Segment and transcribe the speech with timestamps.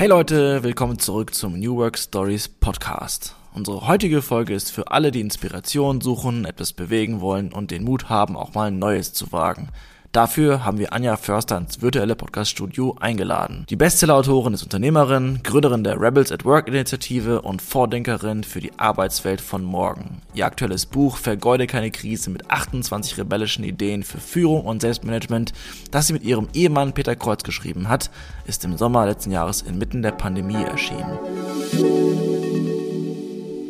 [0.00, 3.36] Hey Leute, willkommen zurück zum New Work Stories Podcast.
[3.52, 8.08] Unsere heutige Folge ist für alle, die Inspiration suchen, etwas bewegen wollen und den Mut
[8.08, 9.68] haben, auch mal Neues zu wagen.
[10.12, 13.64] Dafür haben wir Anja Förster ins virtuelle Podcaststudio eingeladen.
[13.70, 19.40] Die Bestsellerautorin ist Unternehmerin, Gründerin der Rebels at Work Initiative und Vordenkerin für die Arbeitswelt
[19.40, 20.20] von morgen.
[20.34, 25.52] Ihr aktuelles Buch Vergeude keine Krise mit 28 rebellischen Ideen für Führung und Selbstmanagement,
[25.92, 28.10] das sie mit ihrem Ehemann Peter Kreuz geschrieben hat,
[28.46, 31.20] ist im Sommer letzten Jahres inmitten der Pandemie erschienen.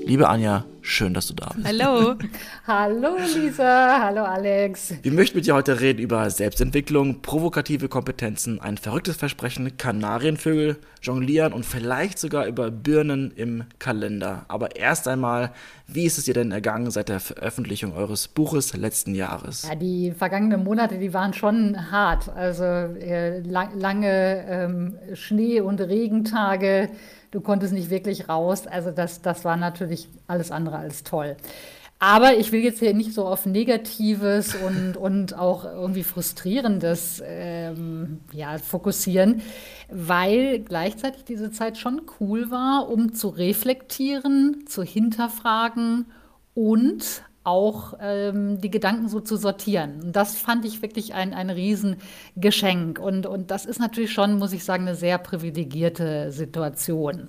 [0.07, 1.67] Liebe Anja, schön, dass du da bist.
[1.67, 2.15] Hallo.
[2.67, 4.95] hallo Lisa, hallo Alex.
[5.03, 11.53] Wir möchten mit dir heute reden über Selbstentwicklung, provokative Kompetenzen, ein verrücktes Versprechen, Kanarienvögel, Jonglieren
[11.53, 14.45] und vielleicht sogar über Birnen im Kalender.
[14.49, 15.53] Aber erst einmal,
[15.87, 19.67] wie ist es dir denn ergangen seit der Veröffentlichung eures Buches letzten Jahres?
[19.69, 22.29] Ja, die vergangenen Monate, die waren schon hart.
[22.29, 26.91] Also äh, lang, lange ähm, Schnee- und Regentage
[27.31, 28.67] du konntest nicht wirklich raus.
[28.67, 31.37] Also das, das war natürlich alles andere als toll.
[32.03, 38.21] Aber ich will jetzt hier nicht so auf Negatives und, und auch irgendwie Frustrierendes ähm,
[38.33, 39.43] ja, fokussieren,
[39.91, 46.07] weil gleichzeitig diese Zeit schon cool war, um zu reflektieren, zu hinterfragen
[46.55, 50.01] und auch ähm, die Gedanken so zu sortieren.
[50.03, 52.99] Und das fand ich wirklich ein, ein Riesengeschenk.
[52.99, 57.29] Und, und das ist natürlich schon, muss ich sagen, eine sehr privilegierte Situation.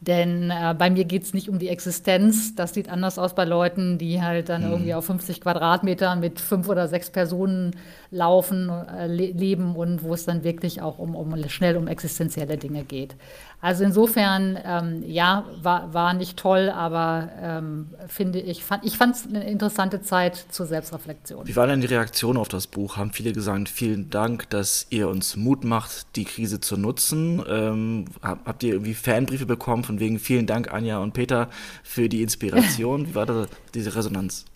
[0.00, 2.54] Denn äh, bei mir geht es nicht um die Existenz.
[2.54, 4.70] Das sieht anders aus bei Leuten, die halt dann mhm.
[4.70, 7.76] irgendwie auf 50 Quadratmetern mit fünf oder sechs Personen
[8.10, 12.56] laufen, äh, le leben und wo es dann wirklich auch um, um schnell um existenzielle
[12.56, 13.14] Dinge geht.
[13.62, 19.16] Also insofern, ähm, ja, war, war nicht toll, aber ähm, finde ich, fand, ich fand
[19.16, 21.46] es eine interessante Zeit zur Selbstreflexion.
[21.46, 22.96] Wie war denn die Reaktion auf das Buch?
[22.96, 27.42] Haben viele gesagt, vielen Dank, dass ihr uns Mut macht, die Krise zu nutzen.
[27.48, 31.50] Ähm, habt ihr irgendwie Fanbriefe bekommen von wegen vielen Dank, Anja und Peter,
[31.82, 33.06] für die Inspiration?
[33.10, 34.46] Wie war da diese Resonanz?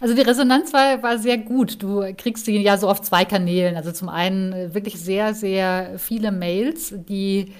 [0.00, 1.82] Also die Resonanz war, war sehr gut.
[1.82, 3.76] Du kriegst sie ja so auf zwei Kanälen.
[3.76, 7.52] Also zum einen äh, wirklich sehr, sehr viele Mails, die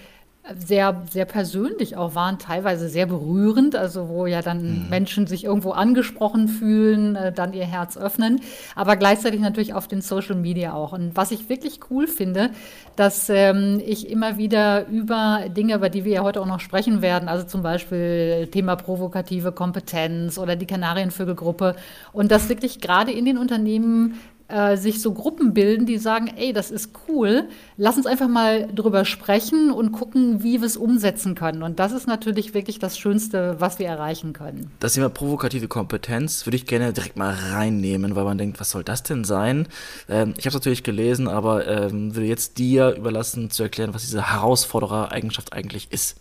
[0.58, 4.88] sehr, sehr persönlich auch waren, teilweise sehr berührend, also wo ja dann mhm.
[4.90, 8.40] Menschen sich irgendwo angesprochen fühlen, äh, dann ihr Herz öffnen,
[8.74, 10.92] aber gleichzeitig natürlich auf den Social Media auch.
[10.92, 12.50] Und was ich wirklich cool finde,
[12.94, 17.02] dass ähm, ich immer wieder über Dinge, über die wir ja heute auch noch sprechen
[17.02, 21.74] werden, also zum Beispiel Thema provokative Kompetenz oder die Kanarienvögelgruppe
[22.12, 26.52] und das wirklich gerade in den Unternehmen äh, sich so Gruppen bilden, die sagen, ey,
[26.52, 31.34] das ist cool, lass uns einfach mal drüber sprechen und gucken, wie wir es umsetzen
[31.34, 31.62] können.
[31.62, 34.70] Und das ist natürlich wirklich das Schönste, was wir erreichen können.
[34.80, 38.84] Das Thema provokative Kompetenz würde ich gerne direkt mal reinnehmen, weil man denkt, was soll
[38.84, 39.68] das denn sein?
[40.08, 44.02] Ähm, ich habe es natürlich gelesen, aber ähm, würde jetzt dir überlassen zu erklären, was
[44.02, 46.16] diese Herausforderer-Eigenschaft eigentlich ist.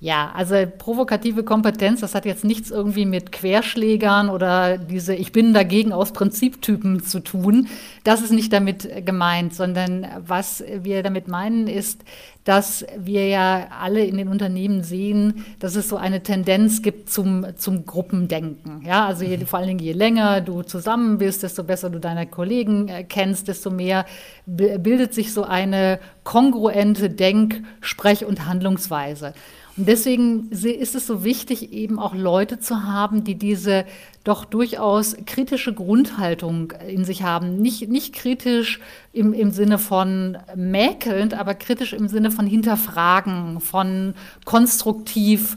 [0.00, 5.52] Ja, also provokative Kompetenz, das hat jetzt nichts irgendwie mit Querschlägern oder diese Ich bin
[5.52, 7.66] dagegen aus Prinziptypen zu tun.
[8.04, 12.04] Das ist nicht damit gemeint, sondern was wir damit meinen ist,
[12.44, 17.44] dass wir ja alle in den Unternehmen sehen, dass es so eine Tendenz gibt zum,
[17.56, 18.82] zum Gruppendenken.
[18.86, 22.26] Ja, also je, vor allen Dingen je länger du zusammen bist, desto besser du deine
[22.26, 24.06] Kollegen äh, kennst, desto mehr
[24.46, 29.34] bildet sich so eine kongruente Denk-, Sprech- und Handlungsweise.
[29.80, 33.84] Deswegen ist es so wichtig, eben auch Leute zu haben, die diese
[34.24, 37.58] doch durchaus kritische Grundhaltung in sich haben.
[37.62, 38.80] Nicht, nicht kritisch
[39.12, 45.56] im, im Sinne von mäkelnd, aber kritisch im Sinne von hinterfragen, von konstruktiv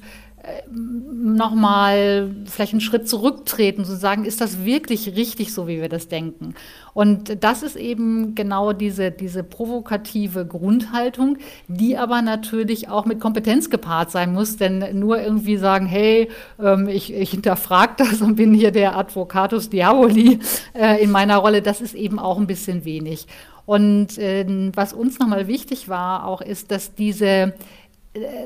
[0.72, 6.08] nochmal vielleicht einen Schritt zurücktreten, zu sagen, ist das wirklich richtig so, wie wir das
[6.08, 6.56] denken?
[6.94, 11.38] Und das ist eben genau diese, diese provokative Grundhaltung,
[11.68, 16.30] die aber natürlich auch mit Kompetenz gepaart sein muss, denn nur irgendwie sagen, hey,
[16.60, 20.40] ähm, ich, ich hinterfrage das und bin hier der Advocatus Diaboli
[20.74, 23.28] äh, in meiner Rolle, das ist eben auch ein bisschen wenig.
[23.66, 27.54] Und äh, was uns nochmal wichtig war, auch ist, dass diese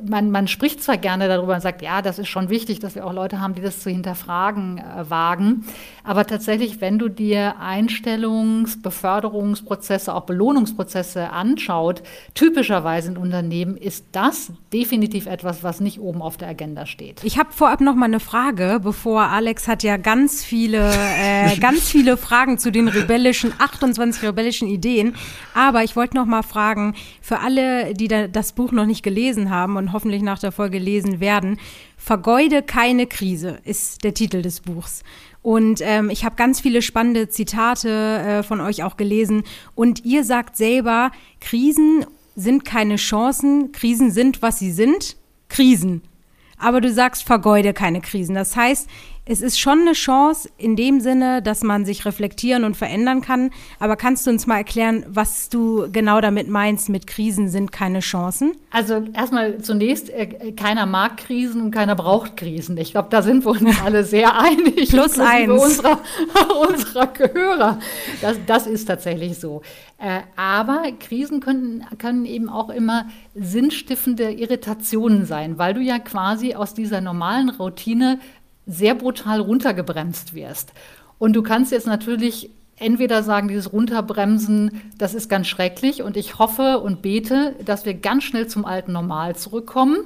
[0.08, 3.04] man, man spricht zwar gerne darüber und sagt, ja, das ist schon wichtig, dass wir
[3.04, 5.66] auch Leute haben, die das zu hinterfragen äh, wagen.
[6.04, 12.04] Aber tatsächlich, wenn du dir Einstellungs-, Beförderungsprozesse, auch Belohnungsprozesse anschaut,
[12.36, 17.24] typischerweise in Unternehmen, ist das definitiv etwas, was nicht oben auf der Agenda steht.
[17.24, 21.90] Ich habe vorab noch mal eine Frage, bevor Alex hat ja ganz viele, äh, ganz
[21.90, 25.16] viele Fragen zu den rebellischen, 28 rebellischen Ideen.
[25.56, 29.50] Aber ich wollte noch mal fragen, für alle, die da das Buch noch nicht gelesen
[29.50, 31.58] haben, haben und hoffentlich nach der Folge lesen werden.
[31.98, 35.04] Vergeude keine Krise ist der Titel des Buchs.
[35.42, 39.44] Und ähm, ich habe ganz viele spannende Zitate äh, von euch auch gelesen.
[39.76, 42.06] Und ihr sagt selber, Krisen
[42.36, 45.16] sind keine Chancen, Krisen sind, was sie sind,
[45.48, 46.02] Krisen.
[46.58, 48.36] Aber du sagst, vergeude keine Krisen.
[48.36, 48.90] Das heißt,
[49.28, 53.50] es ist schon eine Chance in dem Sinne, dass man sich reflektieren und verändern kann.
[53.80, 58.02] Aber kannst du uns mal erklären, was du genau damit meinst, mit Krisen sind keine
[58.02, 58.56] Chancen?
[58.70, 62.78] Also erstmal zunächst, äh, keiner mag Krisen und keiner braucht Krisen.
[62.78, 64.90] Ich glaube, da sind wir uns alle sehr einig.
[64.90, 65.50] Plus eins.
[65.52, 66.00] Unserer,
[66.70, 67.80] unserer Hörer.
[68.22, 69.64] Das, das ist tatsächlich so.
[69.98, 76.54] Äh, aber Krisen können, können eben auch immer sinnstiftende Irritationen sein, weil du ja quasi
[76.54, 78.20] aus dieser normalen Routine
[78.66, 80.74] sehr brutal runtergebremst wirst.
[81.18, 86.40] Und du kannst jetzt natürlich entweder sagen, dieses Runterbremsen, das ist ganz schrecklich und ich
[86.40, 89.98] hoffe und bete, dass wir ganz schnell zum alten Normal zurückkommen.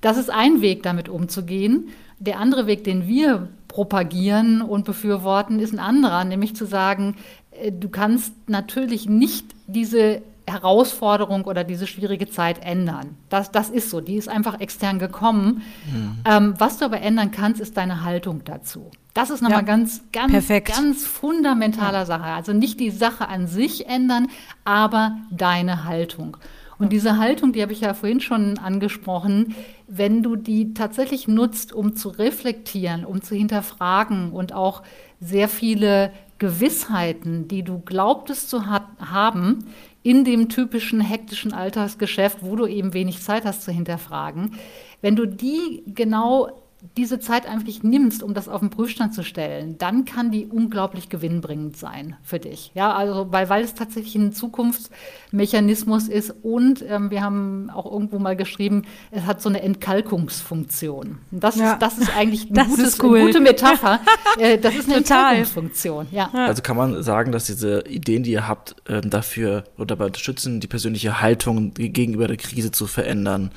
[0.00, 1.88] Das ist ein Weg, damit umzugehen.
[2.18, 7.16] Der andere Weg, den wir propagieren und befürworten, ist ein anderer, nämlich zu sagen,
[7.50, 13.16] äh, du kannst natürlich nicht diese Herausforderung oder diese schwierige Zeit ändern.
[13.28, 15.62] Das, das ist so, die ist einfach extern gekommen.
[15.90, 16.18] Mhm.
[16.24, 18.90] Ähm, was du aber ändern kannst, ist deine Haltung dazu.
[19.14, 20.74] Das ist nochmal ja, ganz, ganz, perfekt.
[20.74, 22.06] ganz fundamentaler ja.
[22.06, 22.24] Sache.
[22.24, 24.28] Also nicht die Sache an sich ändern,
[24.64, 26.36] aber deine Haltung.
[26.78, 29.54] Und diese Haltung, die habe ich ja vorhin schon angesprochen,
[29.86, 34.82] wenn du die tatsächlich nutzt, um zu reflektieren, um zu hinterfragen und auch
[35.20, 39.66] sehr viele Gewissheiten, die du glaubtest zu ha haben,
[40.04, 44.52] in dem typischen hektischen Alltagsgeschäft, wo du eben wenig Zeit hast zu hinterfragen,
[45.00, 46.63] wenn du die genau
[46.96, 51.08] diese Zeit einfach nimmst, um das auf den Prüfstand zu stellen, dann kann die unglaublich
[51.08, 52.72] gewinnbringend sein für dich.
[52.74, 58.18] Ja, also weil, weil es tatsächlich ein Zukunftsmechanismus ist und ähm, wir haben auch irgendwo
[58.18, 61.18] mal geschrieben, es hat so eine Entkalkungsfunktion.
[61.30, 61.72] Das, ja.
[61.72, 63.18] ist, das ist eigentlich eine, gutes, cool.
[63.18, 64.00] eine gute Metapher.
[64.38, 66.08] äh, das ist eine Entkalkungsfunktion.
[66.10, 66.30] Ja.
[66.32, 70.60] Also kann man sagen, dass diese Ideen, die ihr habt, ähm, dafür oder dabei unterstützen,
[70.60, 73.50] die persönliche Haltung gegenüber der Krise zu verändern.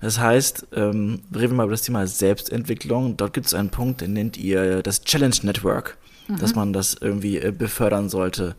[0.00, 3.16] Das heißt, ähm, reden wir mal über das Thema Selbstentwicklung.
[3.16, 5.96] Dort gibt es einen Punkt, den nennt ihr das Challenge Network,
[6.28, 6.38] mhm.
[6.38, 8.54] dass man das irgendwie äh, befördern sollte.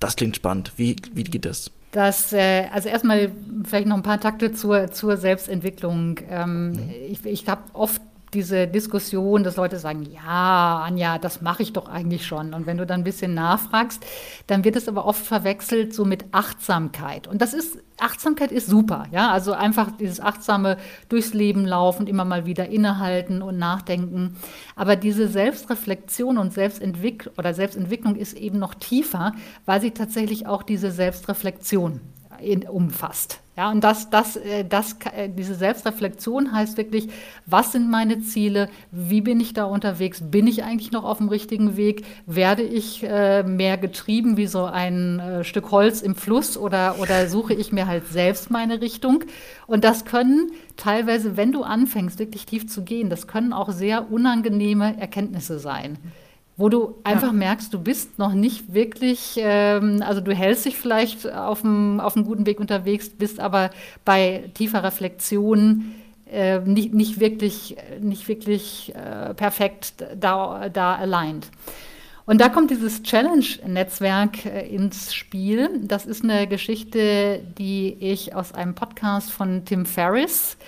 [0.00, 0.72] Das klingt spannend.
[0.76, 1.70] Wie, wie geht das?
[1.90, 3.30] Das, äh, also erstmal
[3.64, 6.20] vielleicht noch ein paar Takte zur, zur Selbstentwicklung.
[6.28, 6.90] Ähm, mhm.
[7.10, 8.00] Ich, ich habe oft
[8.34, 12.54] diese Diskussion, dass Leute sagen, ja, Anja, das mache ich doch eigentlich schon.
[12.54, 14.04] Und wenn du dann ein bisschen nachfragst,
[14.46, 17.26] dann wird es aber oft verwechselt so mit Achtsamkeit.
[17.26, 19.30] Und das ist, Achtsamkeit ist super, ja.
[19.30, 20.76] Also einfach dieses achtsame
[21.08, 24.36] durchs Leben laufen, immer mal wieder innehalten und nachdenken.
[24.76, 29.32] Aber diese Selbstreflexion und Selbstentwicklung oder Selbstentwicklung ist eben noch tiefer,
[29.66, 32.00] weil sie tatsächlich auch diese Selbstreflexion
[32.40, 33.40] in, umfasst.
[33.58, 37.08] Ja, und das, das, äh, das, äh, diese Selbstreflexion heißt wirklich,
[37.44, 38.68] was sind meine Ziele?
[38.92, 40.22] Wie bin ich da unterwegs?
[40.22, 42.04] Bin ich eigentlich noch auf dem richtigen Weg?
[42.24, 47.52] Werde ich äh, mehr getrieben wie so ein Stück Holz im Fluss oder, oder suche
[47.52, 49.24] ich mir halt selbst meine Richtung?
[49.66, 54.12] Und das können teilweise, wenn du anfängst, wirklich tief zu gehen, das können auch sehr
[54.12, 55.98] unangenehme Erkenntnisse sein
[56.58, 57.32] wo du einfach ja.
[57.32, 62.14] merkst, du bist noch nicht wirklich, ähm, also du hältst dich vielleicht auf einem auf
[62.14, 63.70] guten Weg unterwegs, bist aber
[64.04, 65.94] bei tiefer Reflexion
[66.30, 71.48] äh, nicht, nicht wirklich, nicht wirklich äh, perfekt da, da aligned.
[72.26, 75.70] Und da kommt dieses Challenge-Netzwerk äh, ins Spiel.
[75.84, 80.58] Das ist eine Geschichte, die ich aus einem Podcast von Tim Ferriss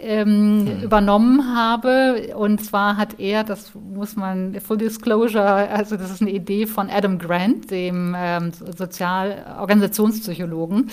[0.00, 0.82] ähm, hm.
[0.82, 2.34] übernommen habe.
[2.36, 6.88] Und zwar hat er, das muss man, Full Disclosure, also das ist eine Idee von
[6.90, 10.90] Adam Grant, dem ähm, Sozial-Organisationspsychologen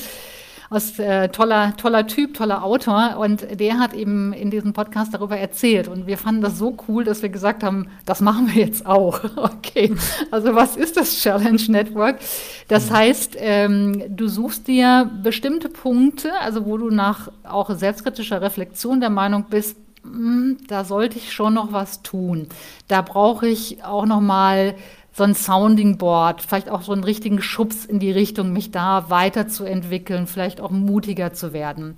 [0.69, 3.17] aus äh, toller, toller Typ, toller Autor.
[3.17, 5.87] Und der hat eben in diesem Podcast darüber erzählt.
[5.87, 9.23] Und wir fanden das so cool, dass wir gesagt haben, das machen wir jetzt auch.
[9.35, 9.95] okay.
[10.31, 12.19] Also was ist das Challenge Network?
[12.67, 12.95] Das mhm.
[12.95, 19.09] heißt, ähm, du suchst dir bestimmte Punkte, also wo du nach auch selbstkritischer Reflexion der
[19.09, 22.47] Meinung bist, hm, da sollte ich schon noch was tun.
[22.87, 24.75] Da brauche ich auch noch mal
[25.15, 29.09] so ein Sounding Board, vielleicht auch so einen richtigen Schubs in die Richtung, mich da
[29.09, 31.95] weiterzuentwickeln, vielleicht auch mutiger zu werden.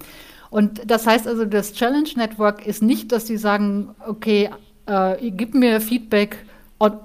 [0.51, 4.51] Und das heißt also, das Challenge Network ist nicht, dass die sagen, okay,
[4.85, 6.45] äh, gib mir Feedback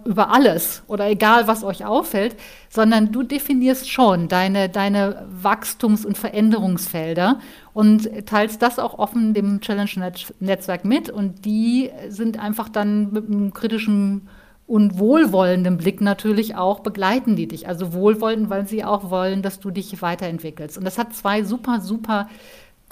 [0.04, 2.36] über alles oder egal, was euch auffällt,
[2.68, 7.40] sondern du definierst schon deine, deine Wachstums- und Veränderungsfelder
[7.72, 13.54] und teilst das auch offen dem Challenge-Netzwerk mit und die sind einfach dann mit einem
[13.54, 14.28] kritischen
[14.66, 17.68] und wohlwollendem Blick natürlich auch begleiten die dich.
[17.68, 20.78] Also wohlwollend, weil sie auch wollen, dass du dich weiterentwickelst.
[20.78, 22.28] Und das hat zwei super, super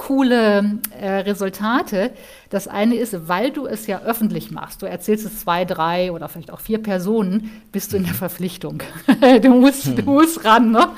[0.00, 2.12] coole äh, Resultate.
[2.48, 6.28] Das eine ist, weil du es ja öffentlich machst, du erzählst es zwei, drei oder
[6.30, 8.82] vielleicht auch vier Personen, bist du in der Verpflichtung.
[9.42, 10.72] du, musst, du musst ran.
[10.72, 10.88] Ne?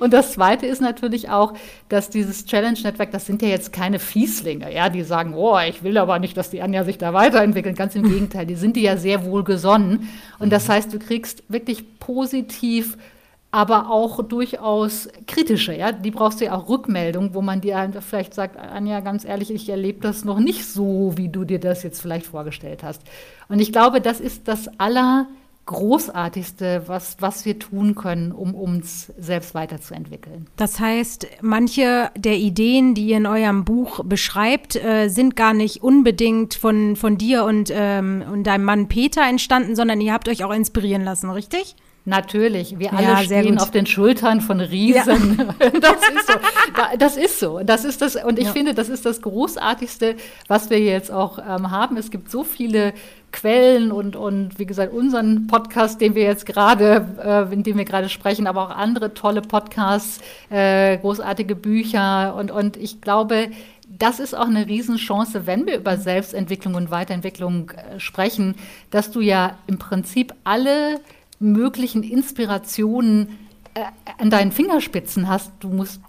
[0.00, 1.52] Und das zweite ist natürlich auch,
[1.90, 5.98] dass dieses Challenge-Netzwerk, das sind ja jetzt keine Fieslinge, ja, die sagen, oh, ich will
[5.98, 7.76] aber nicht, dass die Anja sich da weiterentwickelt.
[7.76, 10.08] Ganz im Gegenteil, die sind die ja sehr wohlgesonnen.
[10.38, 12.96] Und das heißt, du kriegst wirklich positiv
[13.56, 15.74] aber auch durchaus kritische.
[15.74, 15.90] Ja?
[15.90, 19.70] Die brauchst du ja auch Rückmeldung, wo man dir vielleicht sagt, Anja, ganz ehrlich, ich
[19.70, 23.00] erlebe das noch nicht so, wie du dir das jetzt vielleicht vorgestellt hast.
[23.48, 29.54] Und ich glaube, das ist das Allergroßartigste, was, was wir tun können, um uns selbst
[29.54, 30.48] weiterzuentwickeln.
[30.56, 35.82] Das heißt, manche der Ideen, die ihr in eurem Buch beschreibt, äh, sind gar nicht
[35.82, 40.44] unbedingt von, von dir und, ähm, und deinem Mann Peter entstanden, sondern ihr habt euch
[40.44, 41.74] auch inspirieren lassen, richtig?
[42.08, 45.38] Natürlich, wir alle ja, stehen auf den Schultern von Riesen.
[45.38, 45.70] Ja.
[45.80, 46.38] Das ist so.
[46.98, 47.60] Das ist so.
[47.64, 48.52] Das ist das, und ich ja.
[48.52, 50.14] finde, das ist das Großartigste,
[50.46, 51.96] was wir jetzt auch ähm, haben.
[51.96, 52.94] Es gibt so viele
[53.32, 57.08] Quellen und, und wie gesagt, unseren Podcast, den wir jetzt gerade,
[57.50, 62.52] äh, in dem wir gerade sprechen, aber auch andere tolle Podcasts, äh, großartige Bücher und,
[62.52, 63.50] und ich glaube,
[63.88, 68.54] das ist auch eine Riesenchance, wenn wir über Selbstentwicklung und Weiterentwicklung äh, sprechen,
[68.90, 71.00] dass du ja im Prinzip alle
[71.38, 73.28] möglichen Inspirationen
[73.74, 73.84] äh,
[74.18, 75.52] an deinen Fingerspitzen hast.
[75.60, 76.00] Du musst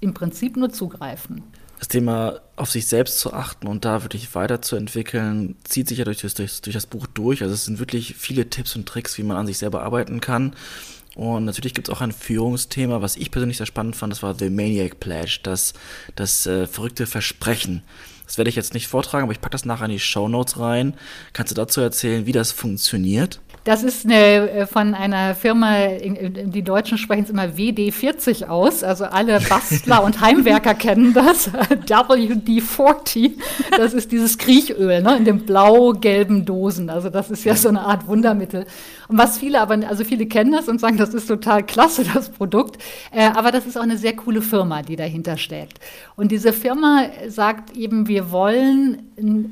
[0.00, 1.42] im Prinzip nur zugreifen.
[1.78, 6.22] Das Thema auf sich selbst zu achten und da wirklich weiterzuentwickeln, zieht sich ja durch
[6.22, 7.42] das, durch, durch das Buch durch.
[7.42, 10.54] Also es sind wirklich viele Tipps und Tricks, wie man an sich selber arbeiten kann.
[11.16, 14.34] Und natürlich gibt es auch ein Führungsthema, was ich persönlich sehr spannend fand, das war
[14.34, 15.72] The Maniac Pledge, das,
[16.14, 17.82] das äh, verrückte Versprechen.
[18.26, 20.58] Das werde ich jetzt nicht vortragen, aber ich packe das nachher in die Show Notes
[20.58, 20.94] rein.
[21.32, 23.40] Kannst du dazu erzählen, wie das funktioniert?
[23.66, 28.84] Das ist eine, äh, von einer Firma, die Deutschen sprechen es immer WD40 aus.
[28.84, 31.50] Also alle Bastler und Heimwerker kennen das.
[31.50, 33.32] WD40.
[33.76, 36.90] Das ist dieses Kriechöl ne, in den blau-gelben Dosen.
[36.90, 38.66] Also das ist ja so eine Art Wundermittel.
[39.08, 42.28] Und was viele aber, also viele kennen das und sagen, das ist total klasse, das
[42.28, 42.80] Produkt.
[43.10, 45.80] Äh, aber das ist auch eine sehr coole Firma, die dahinter steckt.
[46.14, 49.10] Und diese Firma sagt eben, wir wollen,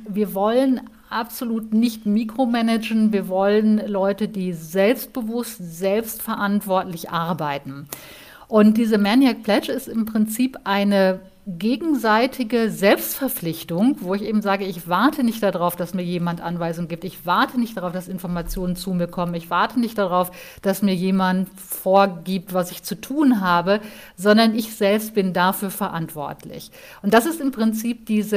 [0.09, 0.83] wir wollen
[1.15, 3.13] absolut nicht mikromanagen.
[3.13, 7.89] Wir wollen Leute, die selbstbewusst, selbstverantwortlich arbeiten.
[8.49, 14.89] Und diese Maniac Pledge ist im Prinzip eine gegenseitige Selbstverpflichtung, wo ich eben sage, ich
[14.89, 17.05] warte nicht darauf, dass mir jemand Anweisungen gibt.
[17.05, 19.35] Ich warte nicht darauf, dass Informationen zu mir kommen.
[19.35, 20.31] Ich warte nicht darauf,
[20.63, 23.81] dass mir jemand vorgibt, was ich zu tun habe,
[24.17, 26.71] sondern ich selbst bin dafür verantwortlich.
[27.03, 28.37] Und das ist im Prinzip diese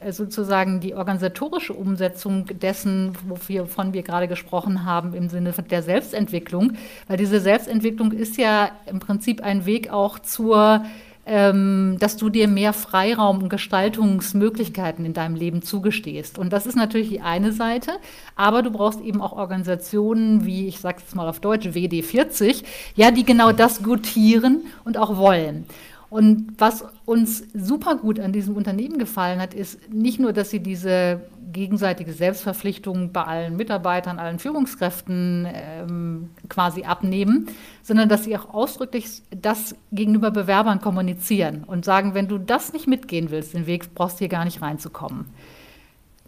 [0.00, 6.74] äh, sozusagen die organisatorische Umsetzung dessen, wovon wir gerade gesprochen haben, im Sinne der Selbstentwicklung.
[7.08, 10.84] Weil diese Selbstentwicklung ist ja im Prinzip ein Weg auch zur
[11.24, 16.36] dass du dir mehr Freiraum und Gestaltungsmöglichkeiten in deinem Leben zugestehst.
[16.36, 17.92] Und das ist natürlich die eine Seite,
[18.34, 22.64] aber du brauchst eben auch Organisationen wie, ich sage es mal auf Deutsch, WD40,
[22.96, 25.64] ja, die genau das gutieren und auch wollen.
[26.12, 30.60] Und was uns super gut an diesem Unternehmen gefallen hat, ist nicht nur, dass sie
[30.60, 31.22] diese
[31.54, 37.48] gegenseitige Selbstverpflichtung bei allen Mitarbeitern, allen Führungskräften ähm, quasi abnehmen,
[37.82, 42.86] sondern dass sie auch ausdrücklich das gegenüber Bewerbern kommunizieren und sagen, wenn du das nicht
[42.86, 45.24] mitgehen willst, den Weg brauchst du hier gar nicht reinzukommen.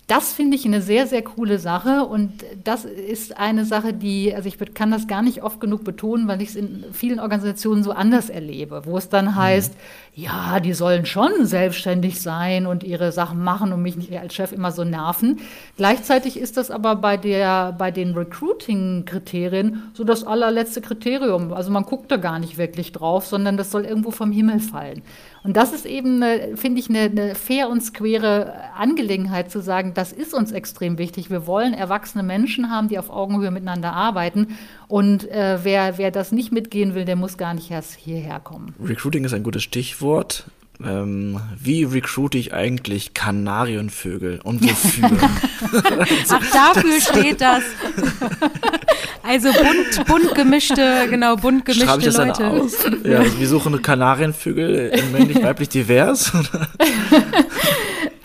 [0.07, 4.49] Das finde ich eine sehr, sehr coole Sache und das ist eine Sache, die, also
[4.49, 7.93] ich kann das gar nicht oft genug betonen, weil ich es in vielen Organisationen so
[7.93, 9.35] anders erlebe, wo es dann mhm.
[10.17, 14.53] Ja, die sollen schon selbstständig sein und ihre Sachen machen und mich nicht als Chef
[14.53, 15.41] immer so nerven.
[15.77, 21.53] Gleichzeitig ist das aber bei, der, bei den Recruiting-Kriterien so das allerletzte Kriterium.
[21.53, 25.03] Also man guckt da gar nicht wirklich drauf, sondern das soll irgendwo vom Himmel fallen.
[25.43, 26.23] Und das ist eben,
[26.55, 31.29] finde ich, eine, eine fair und square Angelegenheit zu sagen, das ist uns extrem wichtig.
[31.29, 34.57] Wir wollen erwachsene Menschen haben, die auf Augenhöhe miteinander arbeiten.
[34.89, 38.75] Und äh, wer, wer das nicht mitgehen will, der muss gar nicht erst hierher kommen.
[38.83, 40.04] Recruiting ist ein gutes Stichwort.
[40.85, 45.09] Ähm, wie recruite ich eigentlich Kanarienvögel und wofür?
[46.31, 47.63] Ach, dafür steht das.
[49.23, 52.43] Also bunt, bunt gemischte, genau, bunt gemischte Schreibe ich das Leute.
[52.43, 52.77] Dann aus?
[53.05, 56.33] Ja, also wir suchen Kanarienvögel männlich, weiblich, divers.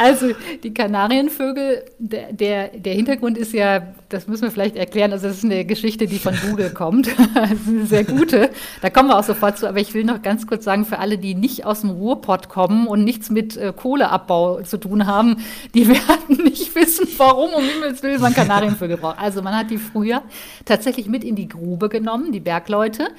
[0.02, 0.28] Also
[0.64, 5.38] die Kanarienvögel, der, der, der, Hintergrund ist ja, das müssen wir vielleicht erklären, also das
[5.38, 7.08] ist eine Geschichte, die von Google kommt.
[7.34, 8.50] das ist eine sehr gute.
[8.82, 11.18] Da kommen wir auch sofort zu, aber ich will noch ganz kurz sagen, für alle,
[11.18, 15.38] die nicht aus dem Ruhrpott kommen und nichts mit äh, Kohleabbau zu tun haben,
[15.74, 19.20] die werden nicht wissen, warum um Himmels Willen man Kanarienvögel braucht.
[19.20, 20.24] Also man hat die früher
[20.66, 23.10] tatsächlich mit in die Grube genommen, die Bergleute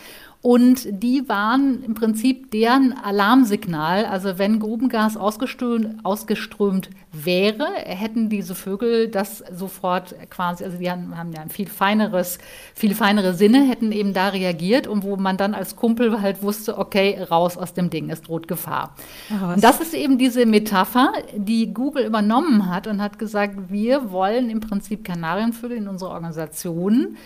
[0.42, 4.06] Und die waren im Prinzip deren Alarmsignal.
[4.06, 11.32] Also wenn Grubengas ausgeströmt, ausgeströmt wäre, hätten diese Vögel das sofort quasi, also haben, haben
[11.32, 12.38] ja ein viel feineres,
[12.74, 16.78] viel feinere Sinne, hätten eben da reagiert und wo man dann als Kumpel halt wusste,
[16.78, 18.94] okay, raus aus dem Ding, es droht Gefahr.
[19.34, 24.10] Ach, und das ist eben diese Metapher, die Google übernommen hat und hat gesagt, wir
[24.10, 27.16] wollen im Prinzip Kanarienvögel in unserer Organisation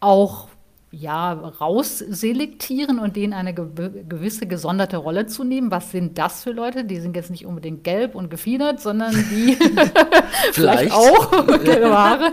[0.00, 0.48] auch
[0.92, 5.70] ja, rausselektieren und denen eine gewisse gesonderte Rolle zu nehmen.
[5.70, 6.84] Was sind das für Leute?
[6.84, 9.56] Die sind jetzt nicht unbedingt gelb und gefiedert, sondern die
[10.52, 12.32] vielleicht auch Ware,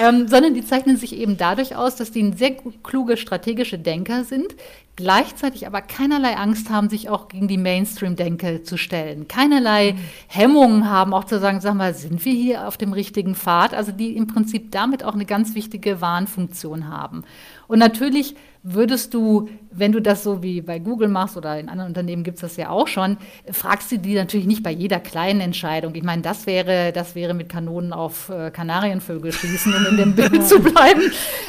[0.00, 2.52] ähm, sondern die zeichnen sich eben dadurch aus, dass die sehr
[2.84, 4.54] kluge strategische Denker sind,
[4.94, 9.98] gleichzeitig aber keinerlei Angst haben, sich auch gegen die Mainstream-Denke zu stellen, keinerlei mhm.
[10.28, 13.74] Hemmungen haben, auch zu sagen, sag mal, sind wir hier auf dem richtigen Pfad?
[13.74, 17.24] Also die im Prinzip damit auch eine ganz wichtige Warnfunktion haben.
[17.68, 21.88] Und natürlich würdest du, wenn du das so wie bei Google machst oder in anderen
[21.88, 23.16] Unternehmen gibt es das ja auch schon,
[23.50, 25.94] fragst du die natürlich nicht bei jeder kleinen Entscheidung.
[25.94, 30.14] Ich meine, das wäre, das wäre mit Kanonen auf äh, Kanarienvögel schießen, um in dem
[30.14, 31.02] Bild zu bleiben,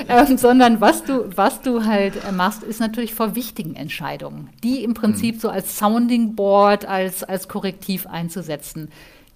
[0.07, 4.83] ähm, sondern was du, was du halt äh, machst, ist natürlich vor wichtigen Entscheidungen, die
[4.83, 5.39] im Prinzip mhm.
[5.39, 8.89] so als Sounding Board, als, als Korrektiv einzusetzen.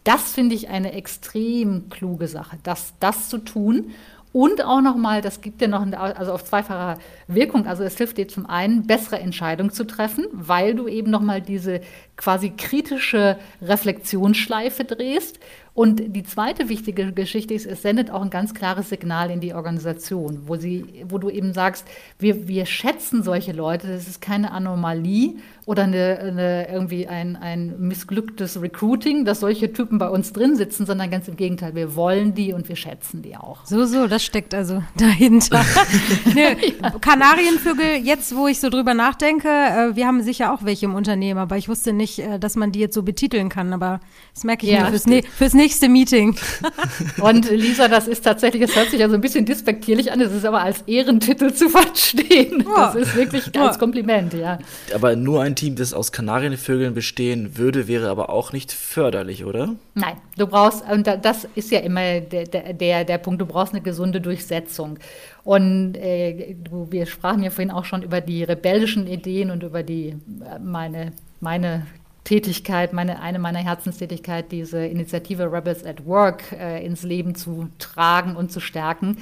[0.03, 3.91] Das finde ich eine extrem kluge Sache, das, das zu tun.
[4.33, 6.97] Und auch nochmal, das gibt dir noch, also auf zweifacher
[7.27, 7.67] Wirkung.
[7.67, 11.81] Also es hilft dir zum einen, bessere Entscheidungen zu treffen, weil du eben nochmal diese
[12.17, 15.39] quasi kritische Reflexionsschleife drehst.
[15.75, 19.55] Und die zweite wichtige Geschichte ist, es sendet auch ein ganz klares Signal in die
[19.55, 21.87] Organisation, wo, sie, wo du eben sagst,
[22.19, 25.33] wir, wir schätzen solche Leute, das ist keine Anomalie
[25.65, 30.85] oder eine, eine, irgendwie ein, ein missglücktes Recruiting, dass solche Typen bei uns drin sitzen,
[30.85, 33.65] sondern ganz im Gegenteil, wir wollen die und wir schätzen die auch.
[33.65, 35.65] So, so, das steckt also dahinter.
[36.35, 36.91] nee, ja.
[36.99, 41.39] Kanarienvögel, jetzt wo ich so drüber nachdenke, äh, wir haben sicher auch welche im Unternehmen,
[41.39, 44.01] aber ich wusste nicht, äh, dass man die jetzt so betiteln kann, aber
[44.35, 46.35] das merke ich ja, mir fürs, ne fürs nächste Meeting.
[47.21, 50.31] Und Lisa, das ist tatsächlich, das hört sich ja so ein bisschen despektierlich an, das
[50.33, 52.65] ist aber als Ehrentitel zu verstehen.
[52.75, 54.59] Das ist wirklich als Kompliment, ja.
[54.93, 59.75] Aber nur ein Team, das aus Kanarienvögeln bestehen würde, wäre aber auch nicht förderlich, oder?
[59.95, 63.81] Nein, du brauchst, und das ist ja immer der, der, der Punkt, du brauchst eine
[63.81, 64.99] gesunde Durchsetzung.
[65.43, 69.83] Und äh, du, wir sprachen ja vorhin auch schon über die rebellischen Ideen und über
[69.83, 71.85] die äh, meine, meine
[72.23, 78.35] Tätigkeit, meine, eine meiner Herzenstätigkeit, diese Initiative Rebels at Work äh, ins Leben zu tragen
[78.35, 79.17] und zu stärken.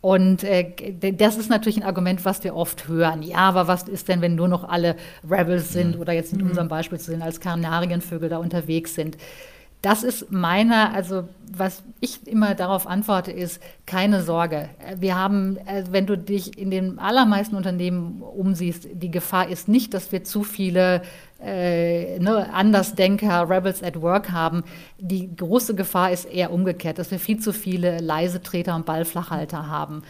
[0.00, 0.72] Und äh,
[1.12, 3.22] das ist natürlich ein Argument, was wir oft hören.
[3.22, 4.96] Ja, aber was ist denn, wenn nur noch alle
[5.28, 6.00] Rebels sind mhm.
[6.00, 9.18] oder jetzt in unserem Beispiel zu sehen, als Kanarienvögel da unterwegs sind?
[9.82, 14.70] Das ist meiner, also was ich immer darauf antworte, ist keine Sorge.
[14.96, 19.94] Wir haben, äh, wenn du dich in den allermeisten Unternehmen umsiehst, die Gefahr ist nicht,
[19.94, 21.02] dass wir zu viele
[21.40, 24.64] äh, ne, Andersdenker, Rebels at Work haben.
[24.98, 29.68] Die große Gefahr ist eher umgekehrt, dass wir viel zu viele leise Treter und Ballflachhalter
[29.68, 30.02] haben.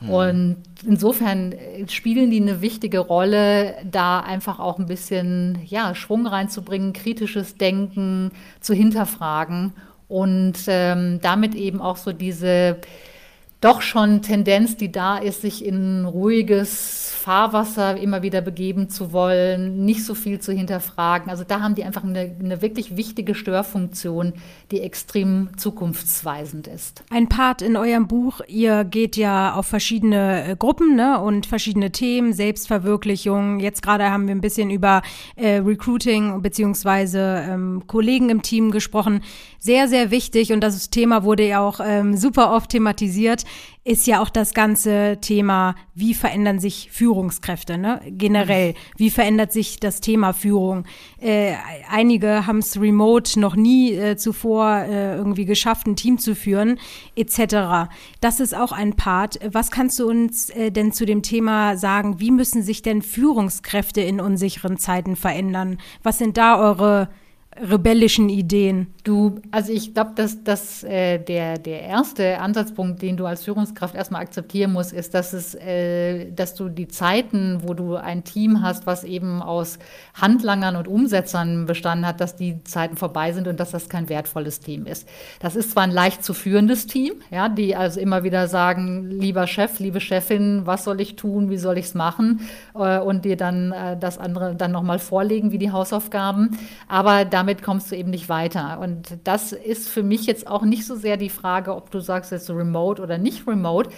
[0.00, 0.10] Hm.
[0.10, 1.54] Und insofern
[1.88, 8.30] spielen die eine wichtige Rolle, da einfach auch ein bisschen ja, Schwung reinzubringen, kritisches Denken
[8.60, 9.72] zu hinterfragen
[10.08, 12.78] und ähm, damit eben auch so diese
[13.60, 19.84] doch schon Tendenz, die da ist, sich in ruhiges Fahrwasser immer wieder begeben zu wollen,
[19.84, 21.30] nicht so viel zu hinterfragen.
[21.30, 24.34] Also da haben die einfach eine, eine wirklich wichtige Störfunktion,
[24.70, 27.02] die extrem zukunftsweisend ist.
[27.10, 31.90] Ein Part in eurem Buch, ihr geht ja auf verschiedene äh, Gruppen ne, und verschiedene
[31.90, 33.58] Themen, Selbstverwirklichung.
[33.58, 35.02] Jetzt gerade haben wir ein bisschen über
[35.34, 39.22] äh, Recruiting beziehungsweise ähm, Kollegen im Team gesprochen.
[39.58, 43.45] Sehr, sehr wichtig und das Thema wurde ja auch ähm, super oft thematisiert
[43.86, 48.00] ist ja auch das ganze Thema, wie verändern sich Führungskräfte, ne?
[48.08, 48.74] generell.
[48.96, 50.84] Wie verändert sich das Thema Führung?
[51.20, 51.54] Äh,
[51.88, 56.80] einige haben es remote noch nie äh, zuvor äh, irgendwie geschafft, ein Team zu führen,
[57.14, 57.88] etc.
[58.20, 59.38] Das ist auch ein Part.
[59.52, 62.18] Was kannst du uns äh, denn zu dem Thema sagen?
[62.18, 65.78] Wie müssen sich denn Führungskräfte in unsicheren Zeiten verändern?
[66.02, 67.08] Was sind da eure
[67.60, 68.88] rebellischen Ideen?
[69.04, 73.94] Du, also ich glaube, dass, dass äh, der, der erste Ansatzpunkt, den du als Führungskraft
[73.94, 78.62] erstmal akzeptieren musst, ist, dass es, äh, dass du die Zeiten, wo du ein Team
[78.62, 79.78] hast, was eben aus
[80.14, 84.60] Handlangern und Umsetzern bestanden hat, dass die Zeiten vorbei sind und dass das kein wertvolles
[84.60, 85.08] Team ist.
[85.40, 89.46] Das ist zwar ein leicht zu führendes Team, ja, die also immer wieder sagen, lieber
[89.46, 92.40] Chef, liebe Chefin, was soll ich tun, wie soll ich es machen?
[92.74, 96.58] Äh, und dir dann äh, das andere dann nochmal vorlegen, wie die Hausaufgaben.
[96.88, 98.80] Aber damit damit kommst du eben nicht weiter.
[98.80, 102.32] Und das ist für mich jetzt auch nicht so sehr die Frage, ob du sagst
[102.32, 103.90] jetzt remote oder nicht remote,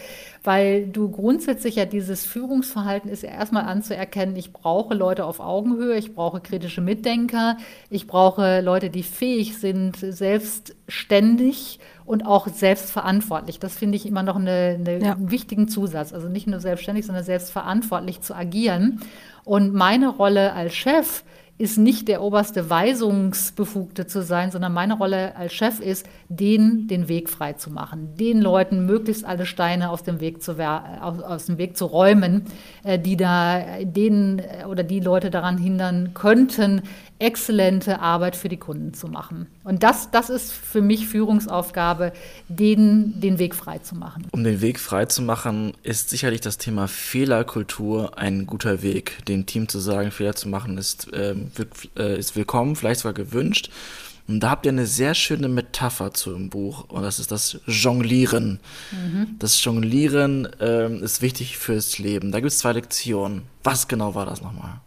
[0.44, 5.96] weil du grundsätzlich ja dieses Führungsverhalten ist ja erstmal anzuerkennen, ich brauche Leute auf Augenhöhe,
[5.96, 7.56] ich brauche kritische Mitdenker,
[7.88, 13.58] ich brauche Leute, die fähig sind, selbstständig und auch selbstverantwortlich.
[13.58, 15.12] Das finde ich immer noch eine, eine ja.
[15.12, 16.12] einen wichtigen Zusatz.
[16.12, 19.00] Also nicht nur selbstständig, sondern selbstverantwortlich zu agieren.
[19.44, 21.24] Und meine Rolle als Chef
[21.58, 27.08] ist nicht der oberste Weisungsbefugte zu sein, sondern meine Rolle als Chef ist, denen den
[27.08, 31.46] Weg frei zu machen, den Leuten möglichst alle Steine aus dem Weg zu, aus, aus
[31.46, 32.44] dem Weg zu räumen,
[32.84, 36.82] äh, die da denen äh, oder die Leute daran hindern könnten,
[37.18, 39.48] exzellente Arbeit für die Kunden zu machen.
[39.68, 42.14] Und das, das ist für mich Führungsaufgabe,
[42.48, 44.26] denen den Weg frei zu machen.
[44.32, 49.22] Um den Weg frei zu machen, ist sicherlich das Thema Fehlerkultur ein guter Weg.
[49.26, 51.34] Dem Team zu sagen, Fehler zu machen ist, äh,
[52.16, 53.68] ist willkommen, vielleicht sogar gewünscht.
[54.26, 57.60] Und da habt ihr eine sehr schöne Metapher zu im Buch und das ist das
[57.66, 58.60] Jonglieren.
[58.90, 59.36] Mhm.
[59.38, 62.32] Das Jonglieren äh, ist wichtig fürs Leben.
[62.32, 63.42] Da gibt es zwei Lektionen.
[63.64, 64.80] Was genau war das nochmal?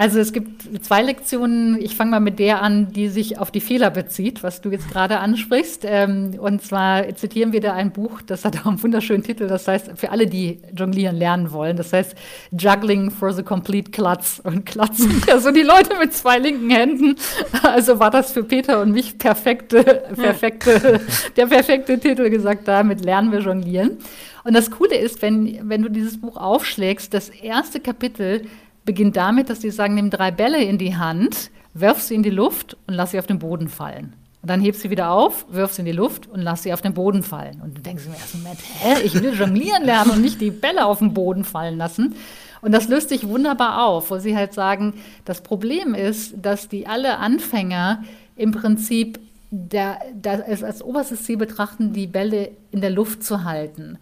[0.00, 1.76] Also es gibt zwei Lektionen.
[1.82, 4.88] Ich fange mal mit der an, die sich auf die Fehler bezieht, was du jetzt
[4.88, 5.84] gerade ansprichst.
[5.84, 9.48] Ähm, und zwar zitieren wir da ein Buch, das hat auch einen wunderschönen Titel.
[9.48, 12.14] Das heißt, für alle, die jonglieren lernen wollen, das heißt
[12.52, 14.40] Juggling for the Complete Klotz.
[14.44, 17.16] Und Klotz also die Leute mit zwei linken Händen.
[17.64, 19.82] Also war das für Peter und mich perfekte,
[20.14, 21.00] perfekte,
[21.36, 23.98] der perfekte Titel gesagt, damit lernen wir jonglieren.
[24.44, 28.46] Und das Coole ist, wenn, wenn du dieses Buch aufschlägst, das erste Kapitel
[28.88, 32.30] beginnt damit, dass die sagen, nimm drei Bälle in die Hand, wirf sie in die
[32.30, 34.14] Luft und lass sie auf den Boden fallen.
[34.40, 36.80] Und dann hebst sie wieder auf, wirf sie in die Luft und lass sie auf
[36.80, 37.60] den Boden fallen.
[37.60, 40.86] Und du denkst im ersten Moment, hä, ich will jonglieren lernen und nicht die Bälle
[40.86, 42.14] auf den Boden fallen lassen.
[42.62, 44.94] Und das löst sich wunderbar auf, wo sie halt sagen,
[45.26, 48.02] das Problem ist, dass die alle Anfänger
[48.36, 49.20] im Prinzip
[49.50, 53.98] der, der, als oberstes Ziel betrachten, die Bälle in der Luft zu halten.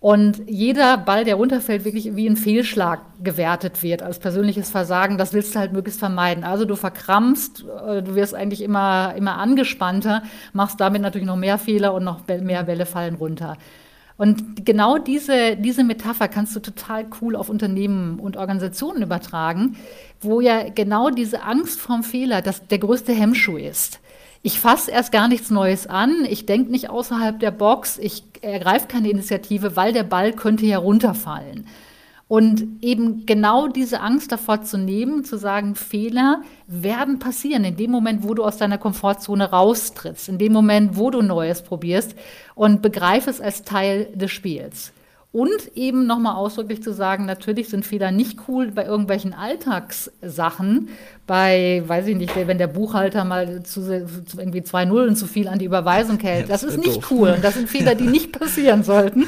[0.00, 5.32] Und jeder Ball, der runterfällt, wirklich wie ein Fehlschlag gewertet wird, als persönliches Versagen, das
[5.32, 6.44] willst du halt möglichst vermeiden.
[6.44, 11.58] Also du verkrampfst, äh, du wirst eigentlich immer, immer angespannter, machst damit natürlich noch mehr
[11.58, 13.56] Fehler und noch mehr Bälle fallen runter.
[14.16, 19.76] Und genau diese, diese Metapher kannst du total cool auf Unternehmen und Organisationen übertragen,
[20.20, 24.00] wo ja genau diese Angst vorm Fehler das der größte Hemmschuh ist
[24.42, 28.86] ich fasse erst gar nichts Neues an, ich denke nicht außerhalb der Box, ich ergreife
[28.86, 31.66] keine Initiative, weil der Ball könnte ja runterfallen.
[32.28, 37.90] Und eben genau diese Angst davor zu nehmen, zu sagen, Fehler werden passieren in dem
[37.90, 42.14] Moment, wo du aus deiner Komfortzone raustrittst, in dem Moment, wo du Neues probierst
[42.54, 44.92] und begreif es als Teil des Spiels.
[45.30, 50.88] Und eben nochmal ausdrücklich zu sagen, natürlich sind Fehler nicht cool bei irgendwelchen Alltagssachen,
[51.26, 53.82] bei, weiß ich nicht, wenn der Buchhalter mal zu,
[54.24, 56.48] zu irgendwie zwei Nullen zu viel an die Überweisung hält.
[56.48, 57.34] Das ist nicht cool.
[57.36, 59.26] Und das sind Fehler, die nicht passieren sollten.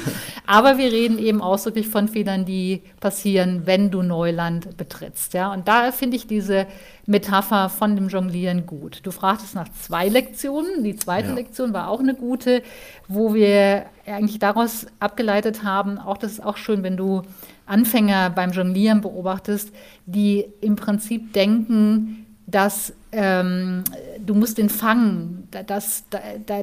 [0.50, 5.32] Aber wir reden eben ausdrücklich von Fehlern, die passieren, wenn du Neuland betrittst.
[5.32, 5.52] Ja?
[5.52, 6.66] Und da finde ich diese
[7.06, 8.98] Metapher von dem Jonglieren gut.
[9.04, 10.82] Du fragtest nach zwei Lektionen.
[10.82, 11.34] Die zweite ja.
[11.34, 12.64] Lektion war auch eine gute,
[13.06, 17.22] wo wir eigentlich daraus abgeleitet haben, auch das ist auch schön, wenn du
[17.66, 19.72] Anfänger beim Jonglieren beobachtest,
[20.06, 23.82] die im Prinzip denken, dass ähm,
[24.24, 25.48] du musst den fangen.
[25.66, 26.04] Das,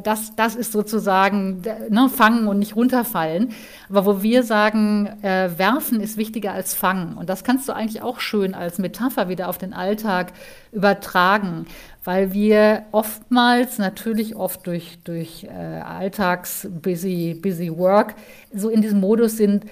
[0.04, 3.50] das, das ist sozusagen ne, fangen und nicht runterfallen.
[3.90, 7.18] Aber wo wir sagen, äh, werfen ist wichtiger als fangen.
[7.18, 10.34] Und das kannst du eigentlich auch schön als Metapher wieder auf den Alltag
[10.72, 11.66] übertragen,
[12.04, 18.16] weil wir oftmals, natürlich oft durch, durch äh, Alltags-busy busy work,
[18.54, 19.66] so in diesem Modus sind,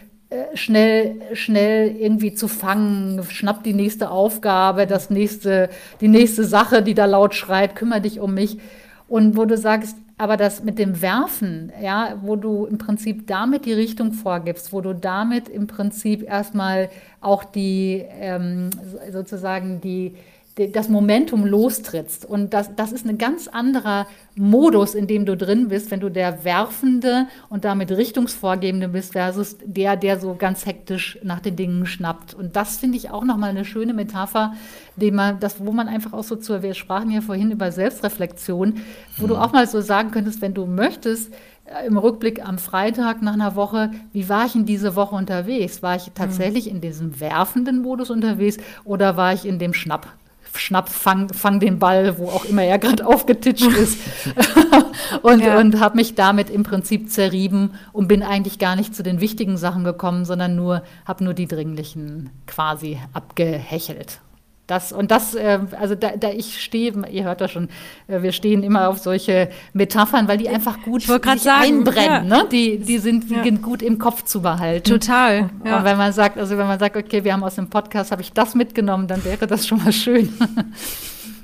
[0.54, 5.70] schnell, schnell irgendwie zu fangen, schnapp die nächste Aufgabe, das nächste,
[6.02, 8.58] die nächste Sache, die da laut schreit, kümmere dich um mich.
[9.08, 13.66] Und wo du sagst, aber das mit dem Werfen, ja, wo du im Prinzip damit
[13.66, 18.70] die Richtung vorgibst, wo du damit im Prinzip erstmal auch die ähm,
[19.12, 20.16] sozusagen die,
[20.56, 22.26] das Momentum lostrittst.
[22.26, 26.10] Und das, das ist ein ganz anderer Modus, in dem du drin bist, wenn du
[26.10, 31.86] der Werfende und damit Richtungsvorgebende bist, versus der, der so ganz hektisch nach den Dingen
[31.86, 32.34] schnappt.
[32.34, 34.54] Und das finde ich auch nochmal eine schöne Metapher,
[34.96, 38.76] die man, das, wo man einfach auch so zu, wir sprachen ja vorhin über Selbstreflexion,
[39.18, 39.30] wo mhm.
[39.30, 41.34] du auch mal so sagen könntest, wenn du möchtest,
[41.66, 45.84] äh, im Rückblick am Freitag nach einer Woche, wie war ich in diese Woche unterwegs?
[45.84, 50.08] War ich tatsächlich in diesem werfenden Modus unterwegs oder war ich in dem Schnapp?
[50.58, 54.00] Schnapp, fang, fang den Ball, wo auch immer er gerade aufgetitscht ist.
[55.22, 55.58] und ja.
[55.58, 59.58] und habe mich damit im Prinzip zerrieben und bin eigentlich gar nicht zu den wichtigen
[59.58, 64.22] Sachen gekommen, sondern nur, habe nur die dringlichen quasi abgehechelt.
[64.68, 67.70] Das, und das, äh, also da, da ich stehe, ihr hört das schon,
[68.08, 72.44] äh, wir stehen immer auf solche Metaphern, weil die einfach gut sich sagen, einbrennen, ja.
[72.44, 72.48] ne?
[72.52, 73.48] Die, die sind ja.
[73.62, 74.90] gut im Kopf zu behalten.
[74.90, 75.52] Total.
[75.64, 75.78] Ja.
[75.78, 78.24] Und wenn man sagt, also wenn man sagt, okay, wir haben aus dem Podcast, habe
[78.24, 80.34] ich das mitgenommen, dann wäre das schon mal schön.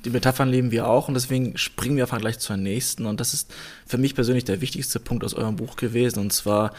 [0.03, 3.05] Die Metaphern leben wir auch und deswegen springen wir einfach gleich zur nächsten.
[3.05, 3.53] Und das ist
[3.85, 6.19] für mich persönlich der wichtigste Punkt aus eurem Buch gewesen.
[6.19, 6.71] Und zwar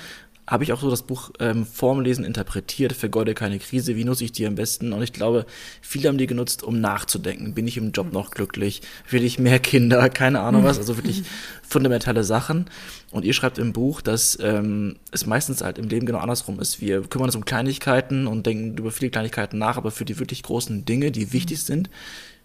[0.53, 4.25] habe ich auch so das Buch ähm, vorm Lesen interpretiert, vergeude keine Krise, wie nutze
[4.25, 4.93] ich die am besten?
[4.93, 5.47] Und ich glaube,
[5.81, 7.55] viele haben die genutzt, um nachzudenken.
[7.55, 8.83] Bin ich im Job noch glücklich?
[9.09, 10.09] Will ich mehr Kinder?
[10.11, 11.23] Keine Ahnung was, also wirklich
[11.67, 12.67] fundamentale Sachen.
[13.11, 16.83] Und ihr schreibt im Buch, dass ähm, es meistens halt im Leben genau andersrum ist.
[16.83, 20.43] Wir kümmern uns um Kleinigkeiten und denken über viele Kleinigkeiten nach, aber für die wirklich
[20.43, 21.89] großen Dinge, die wichtig sind,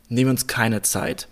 [0.08, 1.28] nehmen wir uns keine Zeit.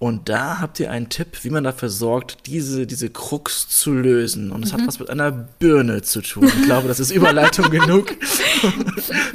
[0.00, 4.50] Und da habt ihr einen Tipp, wie man dafür sorgt, diese, diese Krux zu lösen.
[4.50, 4.78] Und es mhm.
[4.78, 6.44] hat was mit einer Birne zu tun.
[6.44, 8.16] Ich glaube, das ist Überleitung genug,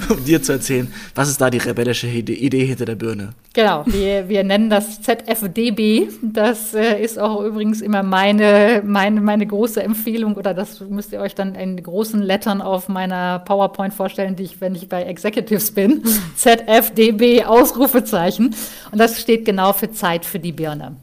[0.10, 3.34] um dir zu erzählen, was ist da die rebellische Idee hinter der Birne?
[3.54, 6.08] Genau, wir, wir nennen das ZFDB.
[6.23, 11.21] Das äh, ist auch übrigens immer meine, meine, meine große Empfehlung oder das müsst ihr
[11.21, 15.71] euch dann in großen Lettern auf meiner PowerPoint vorstellen, die ich, wenn ich bei Executives
[15.71, 16.01] bin.
[16.36, 18.56] ZFDB, Ausrufezeichen.
[18.91, 20.97] Und das steht genau für Zeit für die Birne.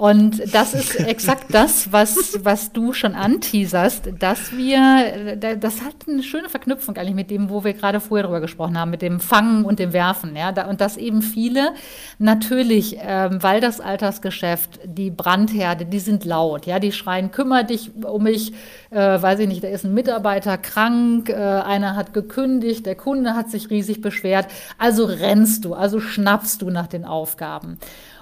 [0.00, 6.22] Und das ist exakt das, was, was du schon anteaserst, dass wir, das hat eine
[6.22, 9.66] schöne Verknüpfung eigentlich mit dem, wo wir gerade vorher drüber gesprochen haben, mit dem Fangen
[9.66, 10.34] und dem Werfen.
[10.34, 10.54] Ja?
[10.66, 11.74] Und dass eben viele
[12.18, 17.90] natürlich, ähm, weil das Altersgeschäft, die Brandherde, die sind laut, ja, die schreien, kümmere dich
[18.02, 18.54] um mich,
[18.90, 23.34] äh, weiß ich nicht, da ist ein Mitarbeiter krank, äh, einer hat gekündigt, der Kunde
[23.34, 24.46] hat sich riesig beschwert,
[24.78, 27.78] also rennst du, also schnappst du nach den Aufgaben.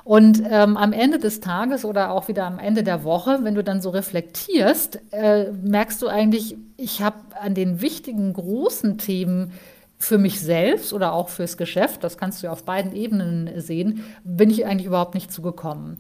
[0.08, 3.62] Und ähm, am Ende des Tages oder auch wieder am Ende der Woche, wenn du
[3.62, 9.52] dann so reflektierst, äh, merkst du eigentlich, ich habe an den wichtigen großen Themen
[9.98, 14.02] für mich selbst oder auch fürs Geschäft, das kannst du ja auf beiden Ebenen sehen,
[14.24, 15.98] bin ich eigentlich überhaupt nicht zugekommen.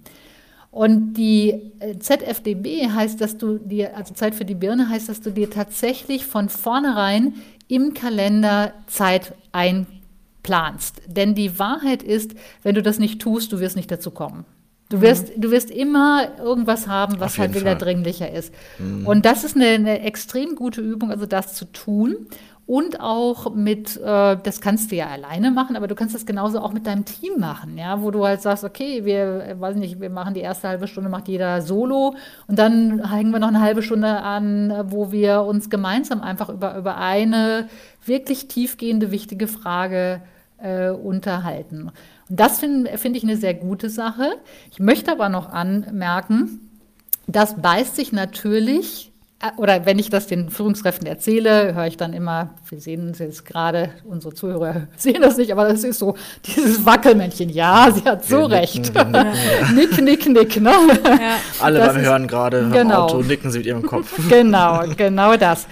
[0.70, 5.20] Und die äh, ZFDB heißt, dass du dir, also Zeit für die Birne heißt, dass
[5.20, 7.34] du dir tatsächlich von vornherein
[7.68, 9.86] im Kalender Zeit ein
[10.48, 11.02] planst.
[11.06, 14.46] Denn die Wahrheit ist, wenn du das nicht tust, du wirst nicht dazu kommen.
[14.88, 15.02] Du mhm.
[15.02, 15.42] wirst, mhm.
[15.42, 17.78] du wirst immer irgendwas haben, was halt wieder Fall.
[17.78, 18.54] dringlicher ist.
[18.78, 19.06] Mhm.
[19.06, 22.16] Und das ist eine, eine, extrem gute Übung, also das zu tun.
[22.64, 26.60] Und auch mit, äh, das kannst du ja alleine machen, aber du kannst das genauso
[26.60, 30.00] auch mit deinem Team machen, ja, wo du halt sagst, okay, wir, äh, weiß nicht,
[30.00, 32.14] wir machen die erste halbe Stunde, macht jeder Solo
[32.46, 36.76] und dann hängen wir noch eine halbe Stunde an, wo wir uns gemeinsam einfach über,
[36.76, 37.68] über eine
[38.04, 40.37] wirklich tiefgehende, wichtige Frage äh,
[40.90, 41.90] unterhalten.
[42.28, 44.36] Und das finde find ich eine sehr gute Sache.
[44.70, 46.60] Ich möchte aber noch anmerken,
[47.26, 52.12] das beißt sich natürlich äh, oder wenn ich das den Führungskräften erzähle, höre ich dann
[52.12, 56.16] immer, wir sehen es jetzt gerade, unsere Zuhörer sehen das nicht, aber das ist so,
[56.44, 58.92] dieses Wackelmännchen, ja, sie hat so wir recht.
[58.94, 59.12] Nicken,
[59.74, 60.60] nick, nick, nick.
[60.60, 60.70] Ne?
[60.70, 61.36] Ja.
[61.60, 62.80] Alle das beim ist, Hören gerade genau.
[62.80, 64.08] im Auto nicken sie mit ihrem Kopf.
[64.28, 65.66] Genau, genau das.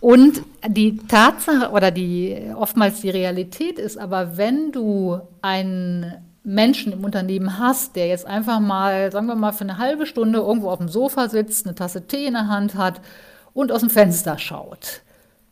[0.00, 7.04] Und die Tatsache oder die oftmals die Realität ist aber, wenn du einen Menschen im
[7.04, 10.78] Unternehmen hast, der jetzt einfach mal, sagen wir mal, für eine halbe Stunde irgendwo auf
[10.78, 13.02] dem Sofa sitzt, eine Tasse Tee in der Hand hat
[13.52, 15.02] und aus dem Fenster schaut,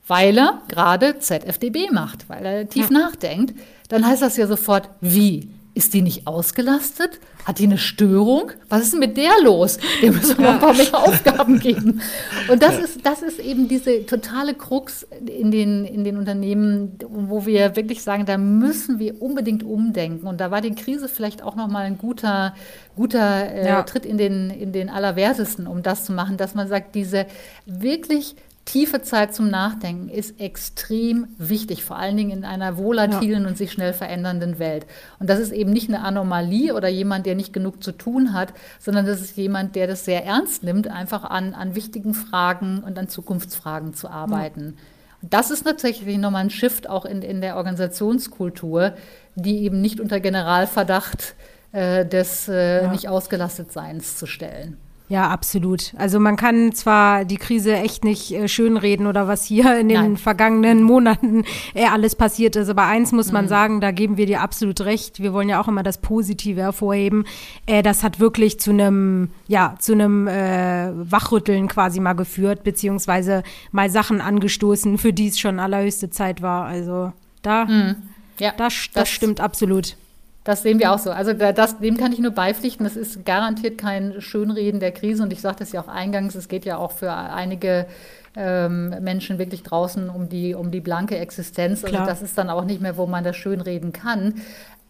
[0.06, 2.98] weil er gerade ZFDB macht, weil er tief ja.
[2.98, 3.58] nachdenkt,
[3.88, 5.50] dann heißt das ja sofort, wie?
[5.78, 7.20] Ist die nicht ausgelastet?
[7.44, 8.50] Hat die eine Störung?
[8.68, 9.78] Was ist denn mit der los?
[10.02, 10.54] Dem müssen wir ja.
[10.54, 12.02] ein paar mehr Aufgaben geben.
[12.48, 12.80] Und das, ja.
[12.80, 18.02] ist, das ist eben diese totale Krux in den, in den Unternehmen, wo wir wirklich
[18.02, 20.26] sagen, da müssen wir unbedingt umdenken.
[20.26, 22.56] Und da war die Krise vielleicht auch nochmal ein guter,
[22.96, 23.84] guter äh, ja.
[23.84, 27.26] Tritt in den, in den Allerwertesten, um das zu machen, dass man sagt, diese
[27.66, 28.34] wirklich
[28.68, 33.48] tiefe Zeit zum Nachdenken ist extrem wichtig, vor allen Dingen in einer volatilen ja.
[33.48, 34.84] und sich schnell verändernden Welt.
[35.18, 38.52] Und das ist eben nicht eine Anomalie oder jemand, der nicht genug zu tun hat,
[38.78, 42.98] sondern das ist jemand, der das sehr ernst nimmt, einfach an, an wichtigen Fragen und
[42.98, 44.74] an Zukunftsfragen zu arbeiten.
[44.76, 45.28] Ja.
[45.30, 48.92] Das ist tatsächlich nochmal ein Shift auch in, in der Organisationskultur,
[49.34, 51.34] die eben nicht unter Generalverdacht
[51.72, 52.92] äh, des äh, ja.
[52.92, 54.76] nicht ausgelastet Seins zu stellen.
[55.10, 55.94] Ja, absolut.
[55.96, 60.00] Also man kann zwar die Krise echt nicht äh, schönreden oder was hier in den
[60.00, 60.16] Nein.
[60.18, 61.44] vergangenen Monaten
[61.74, 63.48] äh, alles passiert ist, aber eins muss man mhm.
[63.48, 65.22] sagen, da geben wir dir absolut recht.
[65.22, 67.24] Wir wollen ja auch immer das Positive hervorheben.
[67.64, 73.44] Äh, das hat wirklich zu einem, ja, zu einem äh, Wachrütteln quasi mal geführt, beziehungsweise
[73.72, 76.66] mal Sachen angestoßen, für die es schon allerhöchste Zeit war.
[76.66, 77.96] Also da, mhm.
[78.38, 79.96] ja, das, das, das stimmt absolut.
[80.44, 81.10] Das sehen wir auch so.
[81.10, 82.84] Also das, dem kann ich nur beipflichten.
[82.84, 85.22] Das ist garantiert kein Schönreden der Krise.
[85.22, 87.86] Und ich sagte es ja auch eingangs, es geht ja auch für einige
[88.34, 91.84] ähm, Menschen wirklich draußen um die, um die blanke Existenz.
[91.84, 94.34] Also das ist dann auch nicht mehr, wo man das schönreden kann.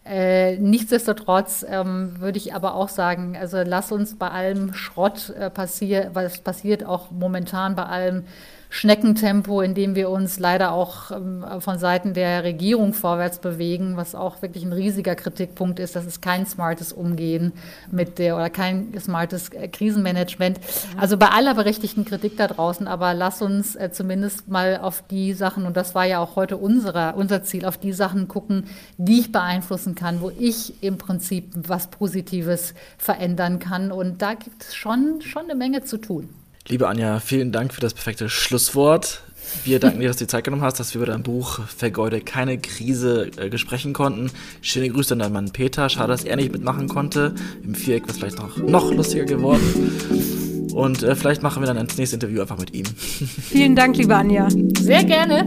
[0.05, 5.49] Äh, nichtsdestotrotz ähm, würde ich aber auch sagen, also lass uns bei allem Schrott äh,
[5.49, 8.23] passieren, weil es passiert auch momentan bei allem
[8.71, 14.13] Schneckentempo, in dem wir uns leider auch ähm, von Seiten der Regierung vorwärts bewegen, was
[14.13, 15.95] auch wirklich ein riesiger Kritikpunkt ist.
[15.95, 17.51] Das ist kein smartes Umgehen
[17.91, 20.59] mit der oder kein smartes äh, Krisenmanagement.
[20.97, 25.33] Also bei aller berechtigten Kritik da draußen, aber lass uns äh, zumindest mal auf die
[25.33, 28.65] Sachen, und das war ja auch heute unsere, unser Ziel, auf die Sachen gucken,
[28.97, 33.91] die ich beeinflussen kann, wo ich im Prinzip was Positives verändern kann.
[33.91, 36.29] Und da gibt es schon, schon eine Menge zu tun.
[36.67, 39.23] Liebe Anja, vielen Dank für das perfekte Schlusswort.
[39.63, 42.21] Wir danken dir, dass du die Zeit genommen hast, dass wir über dein Buch Vergeude
[42.21, 44.29] keine Krise äh, konnten.
[44.61, 45.89] Schöne Grüße an deinen Mann Peter.
[45.89, 47.33] Schade, dass er nicht mitmachen konnte.
[47.63, 50.69] Im Viereck war es vielleicht noch, noch lustiger geworden.
[50.73, 52.85] Und äh, vielleicht machen wir dann das nächste Interview einfach mit ihm.
[52.85, 54.47] Vielen Dank, liebe Anja.
[54.79, 55.45] Sehr gerne.